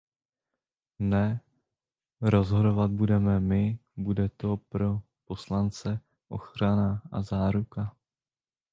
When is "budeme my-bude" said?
2.91-4.29